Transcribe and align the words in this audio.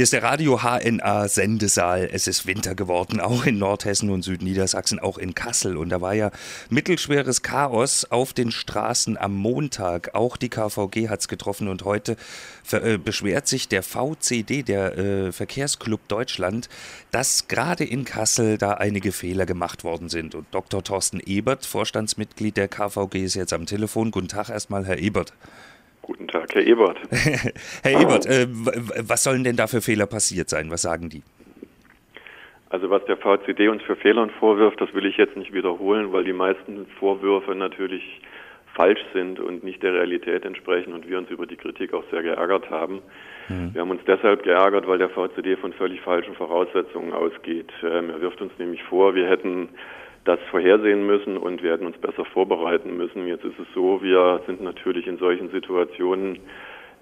Hier 0.00 0.04
ist 0.04 0.14
der 0.14 0.22
Radio 0.22 0.62
HNA 0.62 1.28
Sendesaal. 1.28 2.08
Es 2.10 2.26
ist 2.26 2.46
Winter 2.46 2.74
geworden, 2.74 3.20
auch 3.20 3.44
in 3.44 3.58
Nordhessen 3.58 4.08
und 4.08 4.22
Südniedersachsen, 4.22 4.98
auch 4.98 5.18
in 5.18 5.34
Kassel. 5.34 5.76
Und 5.76 5.90
da 5.90 6.00
war 6.00 6.14
ja 6.14 6.30
mittelschweres 6.70 7.42
Chaos 7.42 8.06
auf 8.06 8.32
den 8.32 8.50
Straßen 8.50 9.18
am 9.18 9.34
Montag. 9.34 10.14
Auch 10.14 10.38
die 10.38 10.48
KVG 10.48 11.10
hat 11.10 11.20
es 11.20 11.28
getroffen 11.28 11.68
und 11.68 11.84
heute 11.84 12.16
äh, 12.72 12.96
beschwert 12.96 13.46
sich 13.46 13.68
der 13.68 13.82
VCD, 13.82 14.62
der 14.62 14.96
äh, 14.96 15.32
Verkehrsclub 15.32 16.00
Deutschland, 16.08 16.70
dass 17.10 17.46
gerade 17.46 17.84
in 17.84 18.06
Kassel 18.06 18.56
da 18.56 18.72
einige 18.72 19.12
Fehler 19.12 19.44
gemacht 19.44 19.84
worden 19.84 20.08
sind. 20.08 20.34
Und 20.34 20.46
Dr. 20.50 20.82
Thorsten 20.82 21.20
Ebert, 21.20 21.66
Vorstandsmitglied 21.66 22.56
der 22.56 22.68
KVG, 22.68 23.16
ist 23.22 23.34
jetzt 23.34 23.52
am 23.52 23.66
Telefon. 23.66 24.12
Guten 24.12 24.28
Tag 24.28 24.48
erstmal, 24.48 24.86
Herr 24.86 24.98
Ebert. 24.98 25.34
Guten 26.02 26.28
Tag, 26.28 26.54
Herr 26.54 26.66
Ebert. 26.66 26.98
Herr 27.82 28.00
Ebert, 28.00 28.26
äh, 28.26 28.46
was 28.48 29.22
sollen 29.22 29.44
denn 29.44 29.56
da 29.56 29.66
für 29.66 29.80
Fehler 29.80 30.06
passiert 30.06 30.48
sein? 30.48 30.70
Was 30.70 30.82
sagen 30.82 31.08
die? 31.08 31.22
Also 32.70 32.88
was 32.88 33.04
der 33.06 33.16
VCD 33.16 33.68
uns 33.68 33.82
für 33.82 33.96
Fehlern 33.96 34.30
vorwirft, 34.38 34.80
das 34.80 34.94
will 34.94 35.04
ich 35.04 35.16
jetzt 35.16 35.36
nicht 35.36 35.52
wiederholen, 35.52 36.12
weil 36.12 36.24
die 36.24 36.32
meisten 36.32 36.86
Vorwürfe 36.98 37.54
natürlich 37.54 38.20
falsch 38.74 39.00
sind 39.12 39.40
und 39.40 39.64
nicht 39.64 39.82
der 39.82 39.94
Realität 39.94 40.44
entsprechen 40.44 40.92
und 40.92 41.08
wir 41.08 41.18
uns 41.18 41.28
über 41.30 41.46
die 41.46 41.56
Kritik 41.56 41.92
auch 41.92 42.04
sehr 42.10 42.22
geärgert 42.22 42.70
haben. 42.70 43.02
Mhm. 43.48 43.74
Wir 43.74 43.80
haben 43.80 43.90
uns 43.90 44.02
deshalb 44.06 44.44
geärgert, 44.44 44.86
weil 44.86 44.98
der 44.98 45.10
VCD 45.10 45.56
von 45.56 45.72
völlig 45.72 46.00
falschen 46.00 46.34
Voraussetzungen 46.34 47.12
ausgeht. 47.12 47.70
Ähm, 47.82 48.10
er 48.10 48.20
wirft 48.20 48.40
uns 48.40 48.52
nämlich 48.58 48.82
vor, 48.84 49.14
wir 49.16 49.28
hätten 49.28 49.68
das 50.24 50.38
vorhersehen 50.50 51.06
müssen 51.06 51.36
und 51.36 51.62
wir 51.62 51.72
hätten 51.72 51.86
uns 51.86 51.98
besser 51.98 52.24
vorbereiten 52.24 52.96
müssen. 52.96 53.26
Jetzt 53.26 53.44
ist 53.44 53.58
es 53.58 53.66
so, 53.74 54.02
wir 54.02 54.42
sind 54.46 54.62
natürlich 54.62 55.06
in 55.06 55.18
solchen 55.18 55.50
Situationen 55.50 56.38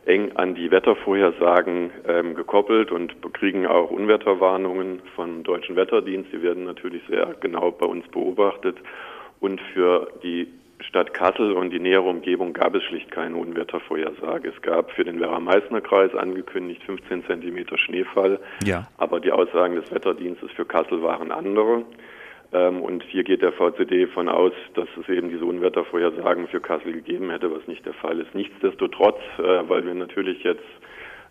eng 0.06 0.32
an 0.36 0.54
die 0.54 0.70
Wettervorhersagen 0.70 1.90
ähm, 2.06 2.34
gekoppelt 2.34 2.90
und 2.90 3.14
kriegen 3.34 3.66
auch 3.66 3.90
Unwetterwarnungen 3.90 5.02
vom 5.14 5.42
Deutschen 5.42 5.76
Wetterdienst. 5.76 6.32
Die 6.32 6.42
werden 6.42 6.64
natürlich 6.64 7.02
sehr 7.08 7.34
genau 7.40 7.70
bei 7.72 7.86
uns 7.86 8.06
beobachtet. 8.08 8.76
Und 9.40 9.60
für 9.74 10.10
die 10.22 10.48
Stadt 10.80 11.12
Kassel 11.12 11.52
und 11.52 11.70
die 11.70 11.80
nähere 11.80 12.08
Umgebung 12.08 12.52
gab 12.52 12.74
es 12.74 12.84
schlicht 12.84 13.10
keine 13.10 13.36
Unwettervorhersage. 13.36 14.48
Es 14.48 14.62
gab 14.62 14.92
für 14.92 15.04
den 15.04 15.20
Werra-Meißner-Kreis 15.20 16.14
angekündigt 16.14 16.82
15 16.84 17.26
Zentimeter 17.26 17.76
Schneefall. 17.78 18.38
Ja. 18.64 18.88
Aber 18.96 19.20
die 19.20 19.32
Aussagen 19.32 19.74
des 19.74 19.92
Wetterdienstes 19.92 20.50
für 20.52 20.64
Kassel 20.64 21.02
waren 21.02 21.32
andere. 21.32 21.84
Ähm, 22.52 22.82
und 22.82 23.02
hier 23.04 23.24
geht 23.24 23.42
der 23.42 23.52
VCD 23.52 24.06
von 24.06 24.28
aus, 24.28 24.52
dass 24.74 24.88
es 25.00 25.08
eben 25.08 25.28
diese 25.28 25.44
Unwettervorhersagen 25.44 26.48
für 26.48 26.60
Kassel 26.60 26.92
gegeben 26.92 27.30
hätte, 27.30 27.54
was 27.54 27.66
nicht 27.66 27.84
der 27.84 27.94
Fall 27.94 28.20
ist. 28.20 28.34
Nichtsdestotrotz, 28.34 29.20
äh, 29.38 29.68
weil 29.68 29.84
wir 29.84 29.94
natürlich 29.94 30.42
jetzt 30.44 30.64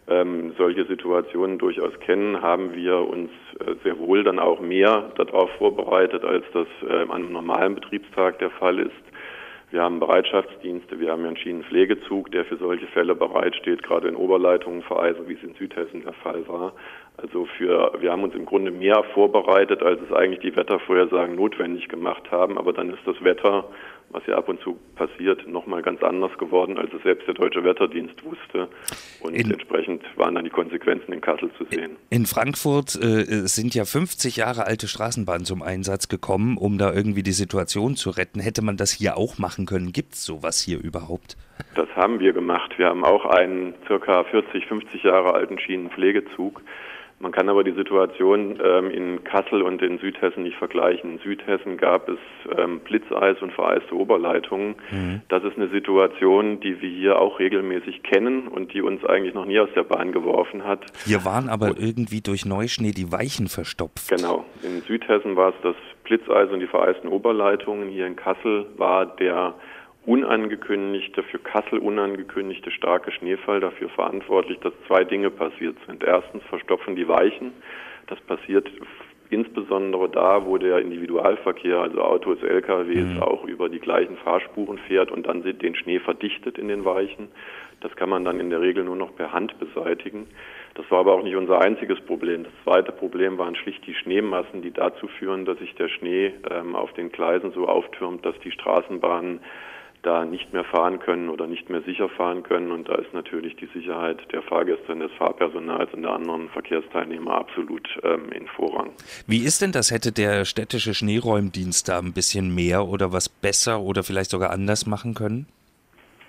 ähm, 0.08 0.54
solche 0.58 0.86
Situationen 0.86 1.58
durchaus 1.58 2.00
kennen, 2.00 2.42
haben 2.42 2.76
wir 2.76 2.98
uns 2.98 3.32
äh, 3.60 3.74
sehr 3.84 3.98
wohl 4.00 4.24
dann 4.24 4.40
auch 4.40 4.60
mehr 4.60 5.12
darauf 5.18 5.50
vorbereitet, 5.58 6.24
als 6.24 6.46
das 6.54 6.68
äh, 6.88 7.02
an 7.04 7.12
einem 7.12 7.32
normalen 7.34 7.76
Betriebstag 7.76 8.40
der 8.40 8.52
Fall 8.52 8.80
ist. 8.80 8.92
Wir 9.70 9.82
haben 9.82 10.00
Bereitschaftsdienste, 10.00 10.98
wir 11.02 11.12
haben 11.12 11.26
einen 11.26 11.36
Schienenpflegezug, 11.36 12.32
der 12.32 12.46
für 12.46 12.56
solche 12.56 12.88
Fälle 12.88 13.16
bereitsteht, 13.16 13.84
gerade 13.84 14.08
in 14.08 14.16
Oberleitungen 14.16 14.82
vereisen, 14.84 15.28
wie 15.28 15.34
es 15.34 15.44
in 15.44 15.56
Südhessen 15.56 16.04
der 16.04 16.14
Fall 16.14 16.48
war. 16.48 16.72
Also 17.18 17.48
für, 17.58 17.94
wir 18.00 18.12
haben 18.12 18.24
uns 18.24 18.36
im 18.36 18.46
Grunde 18.46 18.70
mehr 18.70 19.04
vorbereitet, 19.16 19.82
als 19.82 20.00
es 20.02 20.16
eigentlich 20.16 20.40
die 20.42 20.56
Wettervorhersagen 20.56 21.36
notwendig 21.36 21.90
gemacht 21.90 22.30
haben. 22.30 22.60
Aber 22.60 22.74
dann 22.74 22.92
ist 22.92 23.00
das 23.08 23.16
Wetter, 23.24 23.66
was 24.12 24.22
ja 24.28 24.38
ab 24.38 24.48
und 24.48 24.62
zu 24.62 24.78
passiert, 24.96 25.48
nochmal 25.48 25.82
ganz 25.82 26.04
anders 26.04 26.38
geworden, 26.38 26.78
als 26.78 26.94
es 26.94 27.02
selbst 27.02 27.28
der 27.28 27.34
Deutsche 27.34 27.64
Wetterdienst 27.64 28.24
wusste. 28.24 28.68
Und 29.22 29.34
in, 29.34 29.50
entsprechend 29.50 30.04
waren 30.16 30.36
dann 30.36 30.44
die 30.44 30.52
Konsequenzen 30.52 31.12
in 31.12 31.20
Kassel 31.20 31.50
zu 31.58 31.66
sehen. 31.66 31.96
In 32.12 32.28
Frankfurt 32.28 32.96
äh, 32.96 33.48
sind 33.48 33.74
ja 33.74 33.86
50 33.86 34.38
Jahre 34.38 34.68
alte 34.68 34.88
Straßenbahnen 34.88 35.44
zum 35.44 35.64
Einsatz 35.64 36.10
gekommen, 36.10 36.58
um 36.58 36.78
da 36.78 36.94
irgendwie 36.94 37.24
die 37.24 37.32
Situation 37.32 37.96
zu 37.96 38.12
retten. 38.12 38.40
Hätte 38.40 38.62
man 38.62 38.78
das 38.78 38.92
hier 38.92 39.18
auch 39.18 39.40
machen 39.40 39.66
können? 39.66 39.92
Gibt 39.92 40.14
es 40.14 40.24
sowas 40.24 40.62
hier 40.62 40.80
überhaupt? 40.80 41.36
Das 41.74 41.90
haben 41.96 42.20
wir 42.20 42.34
gemacht. 42.34 42.78
Wir 42.78 42.90
haben 42.90 43.04
auch 43.04 43.26
einen 43.26 43.74
circa 43.88 44.24
40, 44.26 44.68
50 44.68 45.02
Jahre 45.02 45.34
alten 45.34 45.58
Schienenpflegezug 45.58 46.62
man 47.20 47.32
kann 47.32 47.50
aber 47.50 47.64
die 47.64 47.72
Situation 47.72 48.60
ähm, 48.64 48.92
in 48.92 49.24
Kassel 49.24 49.64
und 49.64 49.82
in 49.82 49.98
Südhessen 49.98 50.44
nicht 50.44 50.58
vergleichen. 50.58 51.14
In 51.14 51.20
Südhessen 51.20 51.78
gab 51.78 52.08
es 52.10 52.20
ähm, 52.56 52.80
Blitzeis 52.82 53.42
und 53.42 53.54
vereiste 53.54 53.96
Oberleitungen. 53.96 54.76
Mhm. 54.92 55.22
Das 55.28 55.44
ist 55.44 55.58
eine 55.58 55.70
Situation, 55.70 56.60
die 56.60 56.80
wir 56.80 56.90
hier 56.90 57.20
auch 57.20 57.40
regelmäßig 57.40 58.04
kennen 58.04 58.48
und 58.48 58.72
die 58.74 58.82
uns 58.82 59.04
eigentlich 59.04 59.34
noch 59.34 59.46
nie 59.46 59.60
aus 59.60 59.70
der 59.76 59.84
Bahn 59.84 60.12
geworfen 60.12 60.64
hat. 60.64 60.86
Hier 61.06 61.26
waren 61.26 61.50
aber 61.50 61.70
und, 61.70 61.80
irgendwie 61.80 62.22
durch 62.22 62.46
Neuschnee 62.46 62.92
die 62.92 63.12
Weichen 63.12 63.48
verstopft. 63.48 64.10
Genau. 64.10 64.46
In 64.62 64.82
Südhessen 64.82 65.36
war 65.36 65.50
es 65.50 65.56
das 65.64 65.76
Blitzeis 66.04 66.52
und 66.52 66.60
die 66.60 66.68
vereisten 66.68 67.10
Oberleitungen. 67.10 67.90
Hier 67.90 68.06
in 68.06 68.16
Kassel 68.16 68.68
war 68.78 69.08
der 69.08 69.56
unangekündigte, 70.08 71.22
für 71.22 71.38
Kassel 71.38 71.80
unangekündigte 71.80 72.72
starke 72.72 73.12
Schneefall 73.12 73.60
dafür 73.60 73.90
verantwortlich, 73.90 74.58
dass 74.60 74.74
zwei 74.88 75.04
Dinge 75.04 75.30
passiert 75.30 75.76
sind. 75.86 76.02
Erstens 76.02 76.42
verstopfen 76.46 76.96
die 76.96 77.08
Weichen. 77.08 77.52
Das 78.08 78.20
passiert 78.22 78.72
insbesondere 79.30 80.08
da, 80.08 80.46
wo 80.46 80.58
der 80.58 80.80
Individualverkehr, 80.80 81.80
also 81.80 82.02
Autos, 82.02 82.42
LKWs, 82.42 83.16
mhm. 83.16 83.22
auch 83.22 83.44
über 83.44 83.68
die 83.68 83.80
gleichen 83.80 84.16
Fahrspuren 84.16 84.78
fährt 84.78 85.12
und 85.12 85.28
dann 85.28 85.44
den 85.44 85.76
Schnee 85.76 86.00
verdichtet 86.00 86.58
in 86.58 86.70
den 86.70 86.86
Weichen. 86.86 87.28
Das 87.82 87.94
kann 87.98 88.10
man 88.10 88.24
dann 88.24 88.40
in 88.40 88.50
der 88.50 88.62
Regel 88.62 88.86
nur 88.86 88.96
noch 88.96 89.14
per 89.14 89.34
Hand 89.34 89.60
beseitigen. 89.60 90.28
Das 90.76 90.90
war 90.90 91.00
aber 91.00 91.16
auch 91.16 91.24
nicht 91.24 91.36
unser 91.36 91.60
einziges 91.60 92.00
Problem. 92.00 92.46
Das 92.46 92.54
zweite 92.64 92.94
Problem 92.94 93.38
waren 93.38 93.56
schlicht 93.56 93.86
die 93.86 93.94
Schneemassen, 93.94 94.62
die 94.62 94.72
dazu 94.72 95.08
führen, 95.08 95.44
dass 95.44 95.60
sich 95.60 95.76
der 95.76 95.90
Schnee 95.90 96.32
ähm, 96.50 96.78
auf 96.78 96.94
den 96.94 97.12
Gleisen 97.12 97.52
so 97.52 97.68
auftürmt, 97.68 98.26
dass 98.26 98.40
die 98.40 98.52
Straßenbahnen 98.52 99.42
da 100.04 100.26
nicht 100.26 100.54
mehr 100.54 100.64
fahren 100.64 101.00
können 101.00 101.30
oder 101.30 101.48
nicht 101.48 101.70
mehr 101.70 101.82
sicher 101.82 102.10
fahren 102.10 102.44
können. 102.44 102.72
Und 102.72 102.88
da 102.90 102.96
ist 102.96 103.14
natürlich 103.14 103.56
die 103.56 103.68
Sicherheit 103.74 104.20
der 104.32 104.42
Fahrgäste 104.42 104.92
und 104.92 105.00
des 105.00 105.12
Fahrpersonals 105.14 105.94
und 105.94 106.04
der 106.04 106.12
anderen 106.12 106.50
Verkehrsteilnehmer 106.50 107.32
absolut 107.32 107.88
ähm, 108.04 108.32
in 108.32 108.48
Vorrang. 108.48 108.92
Wie 109.28 109.44
ist 109.44 109.62
denn 109.62 109.72
das? 109.72 109.92
Hätte 109.92 110.12
der 110.12 110.46
städtische 110.46 110.94
Schneeräumdienst 110.94 111.90
da 111.90 112.00
ein 112.00 112.14
bisschen 112.14 112.54
mehr 112.54 112.88
oder 112.88 113.12
was 113.12 113.30
besser 113.30 113.82
oder 113.82 114.04
vielleicht 114.04 114.32
sogar 114.32 114.52
anders 114.52 114.86
machen 114.86 115.14
können? 115.14 115.48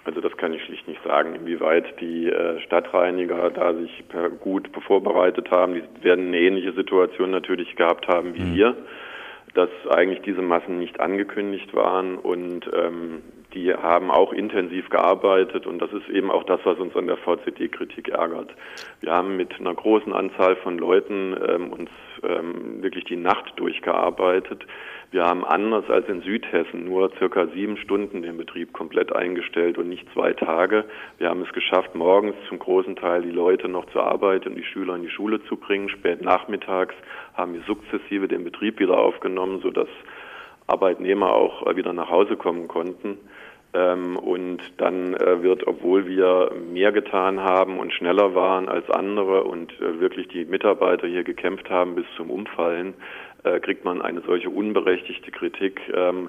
Also 0.05 0.21
das 0.21 0.34
kann 0.39 0.55
ich 0.55 0.65
schlicht 0.65 0.89
nicht 0.89 1.03
sagen, 1.05 1.34
inwieweit 1.34 2.01
die 2.01 2.28
äh, 2.28 2.61
Stadtreiniger 2.62 3.51
da 3.51 3.75
sich 3.75 4.05
gut 4.41 4.71
vorbereitet 4.87 5.51
haben. 5.51 5.75
Die 5.75 5.83
werden 6.03 6.28
eine 6.28 6.39
ähnliche 6.39 6.73
Situation 6.73 7.31
natürlich 7.31 7.77
gehabt 7.77 8.09
haben 8.09 8.34
wie 8.34 8.43
mhm. 8.43 8.55
wir 8.55 8.77
dass 9.55 9.71
eigentlich 9.91 10.21
diese 10.23 10.43
Massen 10.43 10.78
nicht 10.78 11.01
angekündigt 11.01 11.75
waren 11.75 12.17
und 12.17 12.71
ähm, 12.73 13.23
die 13.54 13.72
haben 13.72 14.10
auch 14.10 14.32
intensiv 14.32 14.91
gearbeitet 14.91 15.66
und 15.66 15.78
das 15.78 15.92
ist 15.92 16.09
eben 16.09 16.31
auch 16.31 16.44
das, 16.44 16.60
was 16.64 16.78
uns 16.78 16.94
an 16.97 17.06
der 17.06 17.16
VCD-Kritik 17.16 18.09
ärgert. 18.10 18.50
Wir 19.00 19.12
haben 19.12 19.36
mit 19.36 19.59
einer 19.59 19.75
großen 19.75 20.12
Anzahl 20.12 20.56
von 20.56 20.78
Leuten 20.78 21.36
ähm, 21.48 21.72
uns 21.72 21.91
ähm, 22.22 22.82
wirklich 22.82 23.04
die 23.04 23.16
Nacht 23.16 23.53
durchgearbeitet. 23.56 24.66
Wir 25.10 25.25
haben 25.25 25.47
anders 25.47 25.88
als 25.88 26.06
in 26.09 26.20
Südhessen 26.20 26.84
nur 26.84 27.10
circa 27.16 27.47
sieben 27.47 27.78
Stunden 27.78 28.20
den 28.20 28.36
Betrieb 28.36 28.75
komplett 28.75 29.16
eingestellt 29.16 29.78
und 29.78 29.88
nicht 29.88 30.06
zwei 30.12 30.34
Tage. 30.34 30.84
Wir 31.16 31.30
haben 31.30 31.41
es 31.41 31.53
geschafft, 31.54 31.94
morgens 31.94 32.36
zum 32.50 32.59
großen 32.59 32.97
Teil 32.97 33.22
die 33.22 33.30
Leute 33.30 33.69
noch 33.69 33.86
zur 33.86 34.04
Arbeit 34.04 34.47
und 34.47 34.56
die 34.56 34.65
Schüler 34.65 34.97
in 34.97 35.03
die 35.03 35.09
Schule 35.09 35.42
zu 35.44 35.56
bringen. 35.56 35.88
Spät 35.88 36.20
nachmittags 36.20 36.94
haben 37.32 37.54
wir 37.54 37.62
sukzessive 37.62 38.28
den 38.28 38.44
Betrieb 38.44 38.78
wieder 38.78 38.98
aufgenommen, 38.98 39.60
sodass 39.62 39.88
Arbeitnehmer 40.66 41.32
auch 41.32 41.66
äh, 41.66 41.76
wieder 41.76 41.92
nach 41.92 42.10
Hause 42.10 42.36
kommen 42.36 42.69
konnten. 42.69 43.19
Ähm, 43.75 44.17
und 44.17 44.61
dann 44.79 45.15
äh, 45.15 45.43
wird, 45.43 45.67
obwohl 45.67 46.06
wir 46.06 46.53
mehr 46.73 46.91
getan 46.91 47.41
haben 47.41 47.79
und 47.79 47.93
schneller 47.93 48.34
waren 48.34 48.69
als 48.69 48.89
andere 48.91 49.45
und 49.45 49.73
äh, 49.81 50.01
wirklich 50.01 50.29
die 50.29 50.47
Mitarbeiter 50.47 51.06
hier 51.06 51.23
gekämpft 51.23 51.69
haben 51.69 51.95
bis 51.95 52.07
zum 52.16 52.31
Umfallen, 52.31 52.95
kriegt 53.63 53.84
man 53.84 54.03
eine 54.03 54.21
solche 54.22 54.51
unberechtigte 54.51 55.31
Kritik. 55.31 55.81
Ähm, 55.95 56.28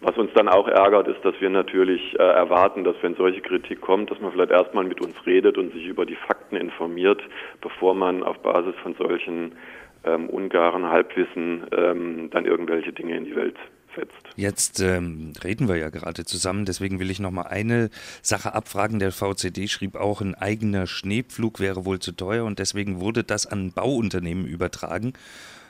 was 0.00 0.16
uns 0.16 0.30
dann 0.34 0.48
auch 0.48 0.68
ärgert, 0.68 1.08
ist, 1.08 1.22
dass 1.24 1.34
wir 1.40 1.50
natürlich 1.50 2.16
erwarten, 2.18 2.84
dass 2.84 2.94
wenn 3.02 3.16
solche 3.16 3.40
Kritik 3.40 3.80
kommt, 3.80 4.10
dass 4.10 4.20
man 4.20 4.30
vielleicht 4.30 4.52
erstmal 4.52 4.84
mit 4.84 5.00
uns 5.00 5.14
redet 5.26 5.58
und 5.58 5.72
sich 5.72 5.84
über 5.84 6.06
die 6.06 6.14
Fakten 6.14 6.54
informiert, 6.54 7.20
bevor 7.60 7.94
man 7.94 8.22
auf 8.22 8.38
Basis 8.38 8.74
von 8.84 8.94
solchen 8.94 9.56
ähm, 10.04 10.28
ungaren 10.28 10.88
Halbwissen 10.88 11.66
ähm, 11.76 12.30
dann 12.30 12.46
irgendwelche 12.46 12.92
Dinge 12.92 13.16
in 13.16 13.24
die 13.24 13.36
Welt 13.36 13.56
setzt. 13.96 14.16
Jetzt 14.36 14.80
ähm, 14.80 15.32
reden 15.42 15.68
wir 15.68 15.76
ja 15.76 15.90
gerade 15.90 16.24
zusammen, 16.24 16.64
deswegen 16.64 17.00
will 17.00 17.10
ich 17.10 17.20
noch 17.20 17.30
mal 17.30 17.46
eine 17.46 17.90
Sache 18.22 18.54
abfragen. 18.54 18.98
Der 18.98 19.12
VCD 19.12 19.68
schrieb 19.68 19.96
auch, 19.96 20.20
ein 20.20 20.34
eigener 20.34 20.86
Schneepflug 20.86 21.60
wäre 21.60 21.84
wohl 21.84 21.98
zu 21.98 22.12
teuer 22.12 22.44
und 22.44 22.58
deswegen 22.58 23.00
wurde 23.00 23.24
das 23.24 23.46
an 23.46 23.72
Bauunternehmen 23.72 24.46
übertragen. 24.46 25.14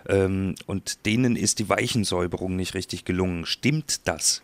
Ähm, 0.09 0.55
und 0.67 1.06
denen 1.06 1.37
ist 1.37 1.59
die 1.59 1.69
Weichensäuberung 1.69 2.56
nicht 2.56 2.75
richtig 2.75 3.05
gelungen. 3.05 3.47
Stimmt 3.47 4.06
das? 4.06 4.43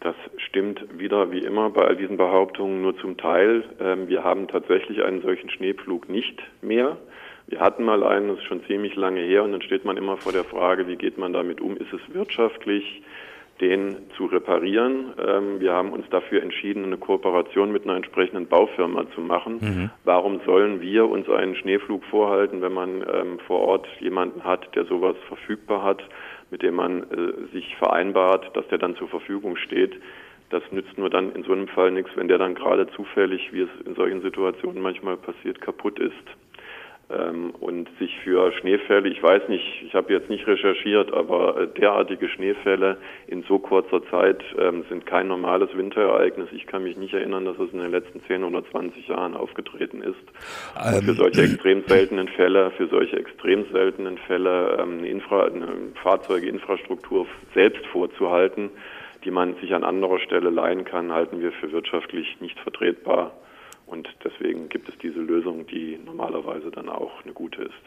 Das 0.00 0.16
stimmt 0.36 0.98
wieder 0.98 1.30
wie 1.30 1.40
immer 1.40 1.70
bei 1.70 1.82
all 1.82 1.96
diesen 1.96 2.16
Behauptungen 2.16 2.82
nur 2.82 2.96
zum 2.98 3.16
Teil. 3.16 3.64
Ähm, 3.80 4.08
wir 4.08 4.24
haben 4.24 4.48
tatsächlich 4.48 5.02
einen 5.02 5.22
solchen 5.22 5.48
Schneepflug 5.48 6.08
nicht 6.08 6.42
mehr. 6.60 6.96
Wir 7.46 7.60
hatten 7.60 7.84
mal 7.84 8.02
einen, 8.02 8.28
das 8.28 8.38
ist 8.38 8.44
schon 8.44 8.64
ziemlich 8.66 8.96
lange 8.96 9.20
her, 9.20 9.44
und 9.44 9.52
dann 9.52 9.62
steht 9.62 9.84
man 9.84 9.96
immer 9.96 10.16
vor 10.16 10.32
der 10.32 10.44
Frage, 10.44 10.86
wie 10.88 10.96
geht 10.96 11.18
man 11.18 11.32
damit 11.32 11.60
um? 11.60 11.76
Ist 11.76 11.92
es 11.92 12.00
wirtschaftlich, 12.14 13.02
den 13.60 13.96
zu 14.16 14.26
reparieren? 14.26 15.12
Ähm, 15.18 15.60
wir 15.60 15.72
haben 15.72 15.92
uns 15.92 16.08
dafür 16.10 16.42
entschieden, 16.42 16.84
eine 16.84 16.96
Kooperation 16.96 17.70
mit 17.70 17.84
einer 17.84 17.96
entsprechenden 17.96 18.46
Baufirma 18.46 19.04
zu 19.14 19.20
machen. 19.20 19.58
Mhm. 19.60 19.90
Warum 20.04 20.40
sollen 20.46 20.80
wir 20.80 21.08
uns 21.08 21.28
einen 21.28 21.54
Schneepflug 21.56 22.04
vorhalten, 22.04 22.62
wenn 22.62 22.72
man 22.72 23.02
ähm, 23.02 23.38
vor 23.46 23.60
Ort 23.60 23.86
jemanden 24.00 24.44
hat, 24.44 24.74
der 24.74 24.84
sowas 24.86 25.16
verfügbar 25.28 25.82
hat? 25.82 26.02
mit 26.52 26.62
dem 26.62 26.74
man 26.74 27.02
äh, 27.10 27.52
sich 27.52 27.74
vereinbart, 27.76 28.54
dass 28.54 28.68
der 28.68 28.78
dann 28.78 28.94
zur 28.96 29.08
Verfügung 29.08 29.56
steht. 29.56 29.94
Das 30.50 30.62
nützt 30.70 30.98
nur 30.98 31.08
dann 31.08 31.34
in 31.34 31.44
so 31.44 31.52
einem 31.52 31.66
Fall 31.66 31.90
nichts, 31.90 32.12
wenn 32.14 32.28
der 32.28 32.36
dann 32.36 32.54
gerade 32.54 32.86
zufällig, 32.88 33.52
wie 33.52 33.62
es 33.62 33.70
in 33.86 33.94
solchen 33.94 34.20
Situationen 34.20 34.82
manchmal 34.82 35.16
passiert, 35.16 35.62
kaputt 35.62 35.98
ist. 35.98 36.12
Ähm, 37.12 37.50
und 37.60 37.88
sich 37.98 38.16
für 38.24 38.52
Schneefälle, 38.52 39.08
ich 39.08 39.22
weiß 39.22 39.48
nicht, 39.48 39.82
ich 39.84 39.94
habe 39.94 40.12
jetzt 40.12 40.30
nicht 40.30 40.46
recherchiert, 40.46 41.12
aber 41.12 41.60
äh, 41.60 41.66
derartige 41.68 42.28
Schneefälle 42.28 42.98
in 43.26 43.42
so 43.42 43.58
kurzer 43.58 44.02
Zeit 44.10 44.42
ähm, 44.58 44.84
sind 44.88 45.06
kein 45.06 45.28
normales 45.28 45.76
Winterereignis. 45.76 46.48
Ich 46.52 46.66
kann 46.66 46.84
mich 46.84 46.96
nicht 46.96 47.14
erinnern, 47.14 47.44
dass 47.44 47.58
es 47.58 47.72
in 47.72 47.80
den 47.80 47.90
letzten 47.90 48.22
10 48.22 48.44
oder 48.44 48.64
20 48.70 49.08
Jahren 49.08 49.36
aufgetreten 49.36 50.02
ist. 50.02 50.14
Ähm, 50.82 51.02
für 51.02 51.14
solche 51.14 51.42
extrem 51.42 51.84
seltenen 51.86 52.28
Fälle, 52.28 52.70
für 52.72 52.88
solche 52.88 53.16
extrem 53.16 53.64
seltenen 53.72 54.18
Fälle 54.18 54.78
ähm, 54.80 54.98
eine, 54.98 55.08
Infra 55.08 55.44
eine 55.44 55.68
Fahrzeugeinfrastruktur 56.02 57.26
selbst 57.54 57.84
vorzuhalten, 57.86 58.70
die 59.24 59.30
man 59.30 59.54
sich 59.56 59.74
an 59.74 59.84
anderer 59.84 60.18
Stelle 60.18 60.50
leihen 60.50 60.84
kann, 60.84 61.12
halten 61.12 61.40
wir 61.40 61.52
für 61.52 61.72
wirtschaftlich 61.72 62.40
nicht 62.40 62.58
vertretbar. 62.60 63.32
Und 63.86 64.08
deswegen 64.24 64.68
gibt 64.68 64.88
es 64.88 64.96
diese 64.98 65.20
Lösung, 65.20 65.66
die 65.66 65.98
normalerweise 66.04 66.70
dann 66.70 66.88
auch 66.88 67.22
eine 67.24 67.32
gute 67.32 67.62
ist. 67.62 67.82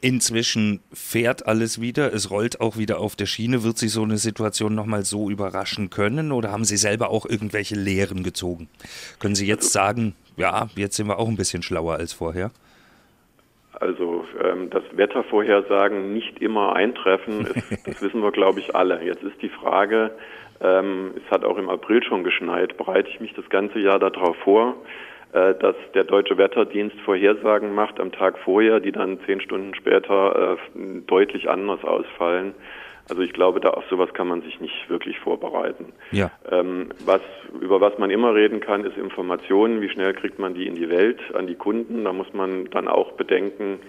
Inzwischen 0.00 0.80
fährt 0.92 1.46
alles 1.46 1.80
wieder, 1.80 2.12
es 2.12 2.30
rollt 2.30 2.60
auch 2.60 2.76
wieder 2.76 3.00
auf 3.00 3.16
der 3.16 3.26
Schiene. 3.26 3.62
Wird 3.64 3.78
Sie 3.78 3.88
so 3.88 4.02
eine 4.02 4.18
Situation 4.18 4.74
nochmal 4.74 5.04
so 5.04 5.30
überraschen 5.30 5.90
können 5.90 6.32
oder 6.32 6.52
haben 6.52 6.64
Sie 6.64 6.76
selber 6.76 7.10
auch 7.10 7.26
irgendwelche 7.26 7.74
Lehren 7.74 8.22
gezogen? 8.22 8.68
Können 9.18 9.34
Sie 9.34 9.46
jetzt 9.46 9.76
also, 9.76 9.78
sagen, 9.78 10.14
ja, 10.36 10.68
jetzt 10.76 10.96
sind 10.96 11.08
wir 11.08 11.18
auch 11.18 11.28
ein 11.28 11.36
bisschen 11.36 11.62
schlauer 11.62 11.94
als 11.94 12.12
vorher? 12.12 12.50
Also 13.80 14.24
ähm, 14.42 14.70
das 14.70 14.82
Wettervorhersagen 14.92 16.12
nicht 16.12 16.40
immer 16.40 16.74
eintreffen, 16.74 17.46
ist, 17.70 17.86
das 17.86 18.02
wissen 18.02 18.22
wir, 18.22 18.32
glaube 18.32 18.60
ich, 18.60 18.74
alle. 18.74 19.02
Jetzt 19.04 19.22
ist 19.22 19.40
die 19.40 19.48
Frage, 19.48 20.10
ähm, 20.60 21.12
es 21.16 21.30
hat 21.30 21.44
auch 21.44 21.56
im 21.58 21.68
April 21.68 22.02
schon 22.02 22.24
geschneit, 22.24 22.76
bereite 22.76 23.08
ich 23.08 23.20
mich 23.20 23.34
das 23.34 23.48
ganze 23.48 23.78
Jahr 23.78 23.98
darauf 23.98 24.36
vor? 24.38 24.74
Äh, 25.32 25.54
dass 25.56 25.76
der 25.94 26.04
Deutsche 26.04 26.38
Wetterdienst 26.38 26.98
Vorhersagen 27.00 27.74
macht 27.74 28.00
am 28.00 28.12
Tag 28.12 28.38
vorher, 28.38 28.80
die 28.80 28.92
dann 28.92 29.18
zehn 29.26 29.42
Stunden 29.42 29.74
später 29.74 30.56
äh, 30.56 30.78
deutlich 31.06 31.50
anders 31.50 31.84
ausfallen. 31.84 32.54
Also 33.10 33.22
ich 33.22 33.34
glaube, 33.34 33.60
da 33.60 33.70
auf 33.70 33.84
sowas 33.90 34.12
kann 34.14 34.28
man 34.28 34.40
sich 34.40 34.58
nicht 34.60 34.88
wirklich 34.88 35.18
vorbereiten. 35.18 35.92
Ja. 36.12 36.30
Ähm, 36.50 36.88
was, 37.04 37.20
über 37.60 37.80
was 37.80 37.98
man 37.98 38.10
immer 38.10 38.34
reden 38.34 38.60
kann, 38.60 38.84
ist 38.84 38.96
Informationen. 38.96 39.82
Wie 39.82 39.90
schnell 39.90 40.14
kriegt 40.14 40.38
man 40.38 40.54
die 40.54 40.66
in 40.66 40.76
die 40.76 40.88
Welt, 40.88 41.20
an 41.34 41.46
die 41.46 41.56
Kunden? 41.56 42.04
Da 42.04 42.12
muss 42.12 42.32
man 42.32 42.66
dann 42.70 42.88
auch 42.88 43.12
bedenken, 43.12 43.80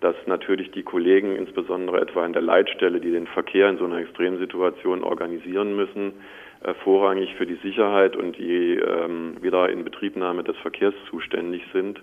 dass 0.00 0.16
natürlich 0.26 0.72
die 0.72 0.82
Kollegen, 0.82 1.36
insbesondere 1.36 2.00
etwa 2.00 2.26
in 2.26 2.32
der 2.34 2.42
Leitstelle, 2.42 3.00
die 3.00 3.12
den 3.12 3.26
Verkehr 3.26 3.68
in 3.70 3.78
so 3.78 3.84
einer 3.84 3.98
Extremsituation 3.98 5.04
organisieren 5.04 5.74
müssen, 5.76 6.12
vorrangig 6.84 7.34
für 7.36 7.46
die 7.46 7.58
Sicherheit 7.62 8.16
und 8.16 8.36
die 8.38 8.74
ähm, 8.74 9.36
Wiederinbetriebnahme 9.40 10.44
des 10.44 10.56
Verkehrs 10.58 10.94
zuständig 11.10 11.62
sind. 11.72 12.00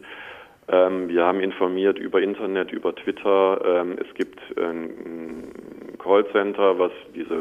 Ähm, 0.71 1.09
wir 1.09 1.25
haben 1.25 1.39
informiert 1.39 1.97
über 1.97 2.21
Internet, 2.21 2.71
über 2.71 2.93
Twitter. 2.93 3.61
Ähm, 3.65 3.97
es 3.99 4.13
gibt 4.13 4.39
ein 4.57 5.51
Callcenter, 5.97 6.77
was 6.77 6.91
diese 7.15 7.35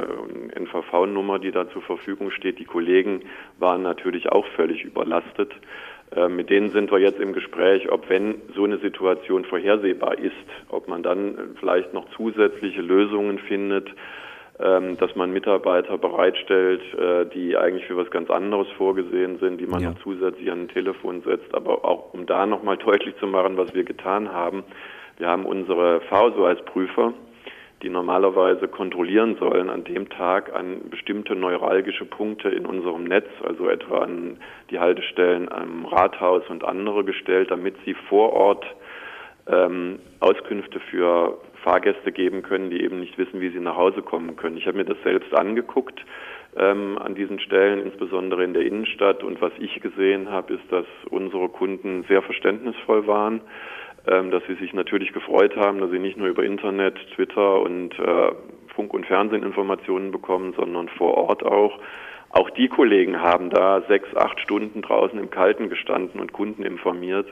NVV-Nummer, 0.55 1.39
die 1.39 1.53
da 1.53 1.69
zur 1.71 1.83
Verfügung 1.83 2.31
steht. 2.31 2.59
Die 2.59 2.65
Kollegen 2.65 3.23
waren 3.59 3.83
natürlich 3.83 4.31
auch 4.31 4.47
völlig 4.57 4.83
überlastet. 4.85 5.53
Ähm, 6.17 6.37
mit 6.37 6.49
denen 6.49 6.71
sind 6.71 6.91
wir 6.91 6.99
jetzt 6.99 7.21
im 7.21 7.35
Gespräch, 7.35 7.91
ob 7.93 8.09
wenn 8.09 8.37
so 8.55 8.65
eine 8.65 8.79
Situation 8.79 9.45
vorhersehbar 9.45 10.19
ist, 10.19 10.33
ob 10.71 10.89
man 10.89 11.03
dann 11.03 11.55
vielleicht 11.61 11.93
noch 11.93 12.09
zusätzliche 12.17 12.81
Lösungen 12.81 13.39
findet, 13.41 13.89
ähm, 13.89 13.97
dass 14.59 15.15
man 15.15 15.33
Mitarbeiter 15.33 15.99
bereitstellt, 15.99 16.83
äh, 16.95 17.27
die 17.27 17.57
eigentlich 17.57 17.87
für 17.87 17.97
was 17.97 18.11
ganz 18.11 18.29
anderes 18.29 18.67
vorgesehen 18.77 19.39
sind, 19.39 19.61
die 19.61 19.67
man 19.67 19.83
ja. 19.83 19.95
zusätzlich 20.03 20.51
an 20.51 20.63
ein 20.63 20.69
Telefon 20.69 21.23
setzt. 21.23 21.55
Aber 21.55 21.85
auch 21.85 22.13
um 22.13 22.27
da 22.27 22.45
nochmal 22.45 22.77
deutlich 22.85 23.17
zu 23.19 23.27
machen, 23.27 23.57
was 23.57 23.73
wir 23.75 23.85
getan 23.85 24.33
haben. 24.33 24.65
Wir 25.17 25.29
haben 25.29 25.47
unsere 25.47 26.01
V-Ausweisprüfer, 26.03 27.13
die 27.83 27.89
normalerweise 27.89 28.67
kontrollieren 28.67 29.37
sollen 29.39 29.71
an 29.71 29.85
dem 29.85 30.09
Tag 30.09 30.53
an 30.55 30.91
bestimmte 30.91 31.37
neuralgische 31.37 32.05
Punkte 32.05 32.49
in 32.49 32.67
unserem 32.67 33.05
Netz, 33.05 33.29
also 33.45 33.69
etwa 33.69 33.99
an 33.99 34.39
die 34.71 34.81
Haltestellen 34.81 35.51
am 35.51 35.87
Rathaus 35.87 36.43
und 36.49 36.65
andere 36.65 37.05
gestellt, 37.05 37.51
damit 37.51 37.77
sie 37.85 37.95
vor 38.09 38.33
Ort 38.33 38.65
ähm, 39.47 40.01
Auskünfte 40.21 40.81
für 40.81 41.39
Fahrgäste 41.69 42.13
geben 42.13 42.43
können, 42.43 42.71
die 42.71 42.83
eben 42.83 42.99
nicht 42.99 43.19
wissen, 43.19 43.43
wie 43.43 43.51
sie 43.51 43.61
nach 43.61 43.77
Hause 43.77 44.01
kommen 44.01 44.37
können. 44.37 44.57
Ich 44.57 44.67
habe 44.67 44.79
mir 44.79 44.87
das 44.87 44.97
selbst 45.05 45.35
angeguckt 45.35 46.03
ähm, 46.57 46.97
an 46.99 47.15
diesen 47.15 47.41
Stellen, 47.41 47.83
insbesondere 47.83 48.43
in 48.43 48.55
der 48.55 48.63
Innenstadt. 48.63 49.23
Und 49.23 49.43
was 49.43 49.53
ich 49.59 49.79
gesehen 49.83 50.31
habe, 50.31 50.55
ist, 50.55 50.65
dass 50.71 50.87
unsere 51.11 51.51
Kunden 51.51 52.05
sehr 52.09 52.23
verständnisvoll 52.23 53.07
waren, 53.07 53.43
ähm, 54.07 54.31
dass 54.31 54.43
sie 54.47 54.55
sich 54.55 54.73
natürlich 54.73 55.13
gefreut 55.13 55.57
haben, 55.57 55.79
dass 55.79 55.91
sie 55.91 55.99
nicht 55.99 56.17
nur 56.17 56.29
über 56.29 56.43
Internet, 56.43 56.97
Twitter 57.15 57.61
und 57.61 57.99
äh, 57.99 58.33
Funk- 58.75 58.95
und 58.95 59.05
Fernsehinformationen 59.05 60.11
bekommen, 60.11 60.55
sondern 60.57 60.89
vor 60.89 61.19
Ort 61.19 61.45
auch. 61.45 61.79
Auch 62.31 62.49
die 62.51 62.69
Kollegen 62.69 63.21
haben 63.21 63.51
da 63.51 63.83
sechs, 63.89 64.09
acht 64.17 64.41
Stunden 64.41 64.81
draußen 64.81 65.19
im 65.19 65.29
Kalten 65.29 65.69
gestanden 65.69 66.19
und 66.19 66.33
Kunden 66.33 66.63
informiert. 66.63 67.27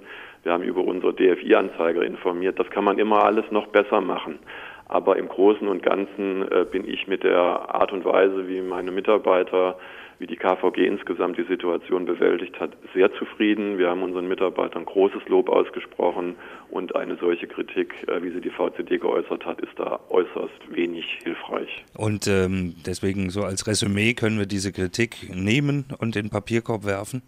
Wir 0.47 0.53
haben 0.53 0.63
über 0.63 0.85
unsere 0.85 1.13
DFI-Anzeiger 1.13 2.05
informiert. 2.05 2.57
Das 2.61 2.71
kann 2.71 2.85
man 2.85 3.01
immer 3.01 3.25
alles 3.25 3.51
noch 3.51 3.67
besser 3.67 4.01
machen. 4.01 4.39
Aber 4.85 5.17
im 5.17 5.27
Großen 5.27 5.67
und 5.67 5.83
Ganzen 5.83 6.43
äh, 6.53 6.65
bin 6.71 6.89
ich 6.89 7.09
mit 7.09 7.25
der 7.25 7.35
Art 7.75 7.93
und 7.93 8.05
Weise, 8.05 8.47
wie 8.47 8.61
meine 8.61 8.93
Mitarbeiter, 8.93 9.77
wie 10.21 10.29
die 10.29 10.37
KVG 10.37 10.87
insgesamt 10.87 11.37
die 11.37 11.43
Situation 11.43 12.05
bewältigt 12.05 12.61
hat, 12.61 12.77
sehr 12.95 13.13
zufrieden. 13.15 13.77
Wir 13.77 13.91
haben 13.91 14.05
unseren 14.05 14.29
Mitarbeitern 14.29 14.85
großes 14.85 15.27
Lob 15.27 15.49
ausgesprochen 15.49 16.37
und 16.71 16.95
eine 16.95 17.17
solche 17.17 17.49
Kritik, 17.49 18.07
äh, 18.07 18.23
wie 18.23 18.31
sie 18.31 18.41
die 18.41 18.51
VCD 18.51 18.99
geäußert 18.99 19.45
hat, 19.45 19.61
ist 19.61 19.77
da 19.77 19.99
äußerst 20.11 20.71
wenig 20.71 21.07
hilfreich. 21.25 21.85
Und 21.97 22.29
ähm, 22.29 22.77
deswegen 22.87 23.31
so 23.31 23.43
als 23.43 23.67
Resümee 23.67 24.15
können 24.15 24.39
wir 24.39 24.47
diese 24.47 24.71
Kritik 24.71 25.29
nehmen 25.35 25.87
und 25.99 26.15
in 26.15 26.27
den 26.27 26.31
Papierkorb 26.31 26.87
werfen? 26.87 27.23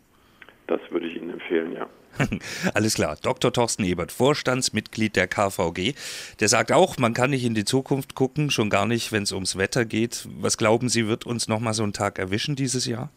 Das 0.69 0.81
würde 0.91 1.09
ich 1.09 1.18
empfehlen, 1.49 1.73
ja. 1.73 1.87
Alles 2.75 2.95
klar. 2.95 3.17
Dr. 3.23 3.53
Thorsten 3.53 3.85
Ebert, 3.85 4.11
Vorstandsmitglied 4.11 5.15
der 5.15 5.29
KVG, 5.29 5.95
der 6.41 6.49
sagt 6.49 6.73
auch, 6.73 6.99
man 6.99 7.15
kann 7.15 7.31
nicht 7.31 7.45
in 7.45 7.55
die 7.55 7.65
Zukunft 7.65 8.15
gucken, 8.15 8.51
schon 8.51 8.71
gar 8.71 8.87
nicht, 8.87 9.13
wenn 9.13 9.23
es 9.23 9.33
ums 9.33 9.57
Wetter 9.57 9.85
geht. 9.85 10.27
Was 10.41 10.59
glauben 10.59 10.89
Sie, 10.89 11.07
wird 11.07 11.27
uns 11.27 11.49
nochmal 11.49 11.75
so 11.75 11.85
ein 11.85 11.93
Tag 11.93 12.19
erwischen 12.19 12.57
dieses 12.57 12.87
Jahr? 12.87 13.11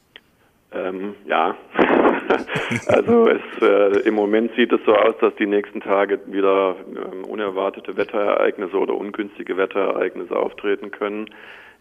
Ähm, 0.71 1.15
ja. 1.25 1.57
also 2.87 3.27
es, 3.27 3.41
äh, 3.61 4.07
im 4.07 4.13
Moment 4.13 4.51
sieht 4.55 4.71
es 4.71 4.79
so 4.85 4.93
aus, 4.93 5.15
dass 5.19 5.35
die 5.35 5.47
nächsten 5.47 5.81
Tage 5.81 6.19
wieder 6.27 6.75
ähm, 6.87 7.25
unerwartete 7.25 7.97
Wetterereignisse 7.97 8.77
oder 8.77 8.93
ungünstige 8.93 9.57
Wetterereignisse 9.57 10.35
auftreten 10.35 10.91
können. 10.91 11.25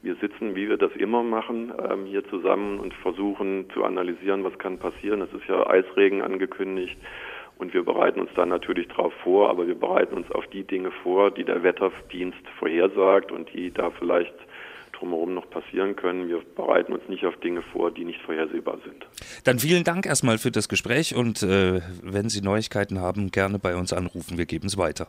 Wir 0.02 0.16
sitzen, 0.16 0.54
wie 0.56 0.68
wir 0.68 0.78
das 0.78 0.92
immer 0.92 1.22
machen, 1.22 1.72
ähm, 1.90 2.06
hier 2.06 2.26
zusammen 2.28 2.80
und 2.80 2.94
versuchen 2.94 3.66
zu 3.74 3.84
analysieren, 3.84 4.44
was 4.44 4.58
kann 4.58 4.78
passieren. 4.78 5.20
Es 5.20 5.32
ist 5.32 5.46
ja 5.46 5.66
Eisregen 5.66 6.22
angekündigt 6.22 6.96
und 7.58 7.74
wir 7.74 7.84
bereiten 7.84 8.20
uns 8.20 8.30
dann 8.34 8.48
natürlich 8.48 8.88
darauf 8.88 9.12
vor, 9.22 9.50
aber 9.50 9.66
wir 9.66 9.74
bereiten 9.74 10.14
uns 10.14 10.30
auf 10.30 10.46
die 10.46 10.64
Dinge 10.64 10.90
vor, 11.02 11.30
die 11.30 11.44
der 11.44 11.62
Wetterdienst 11.62 12.38
vorhersagt 12.58 13.30
und 13.30 13.52
die 13.52 13.70
da 13.70 13.90
vielleicht 13.90 14.34
drumherum 15.00 15.34
noch 15.34 15.48
passieren 15.50 15.96
können. 15.96 16.28
Wir 16.28 16.40
bereiten 16.56 16.94
uns 16.94 17.06
nicht 17.08 17.26
auf 17.26 17.36
Dinge 17.36 17.60
vor, 17.60 17.90
die 17.90 18.04
nicht 18.04 18.20
vorhersehbar 18.22 18.78
sind. 18.84 19.06
Dann 19.44 19.58
vielen 19.58 19.84
Dank 19.84 20.06
erstmal 20.06 20.38
für 20.38 20.50
das 20.50 20.70
Gespräch 20.70 21.14
und 21.14 21.42
äh, 21.42 21.80
wenn 22.02 22.30
Sie 22.30 22.40
Neuigkeiten 22.40 23.00
haben, 23.00 23.30
gerne 23.30 23.58
bei 23.58 23.76
uns 23.76 23.92
anrufen. 23.92 24.38
Wir 24.38 24.46
geben 24.46 24.66
es 24.66 24.78
weiter. 24.78 25.08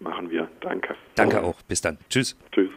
Machen 0.00 0.30
wir. 0.30 0.48
Danke. 0.60 0.94
Danke 1.14 1.42
auch. 1.42 1.62
Bis 1.62 1.80
dann. 1.80 1.96
Tschüss. 2.10 2.36
Tschüss. 2.52 2.70